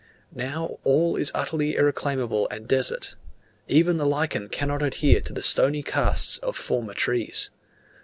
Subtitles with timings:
[0.33, 3.15] Now, all is utterly irreclaimable and desert;
[3.67, 7.51] even the lichen cannot adhere to the stony casts of former trees.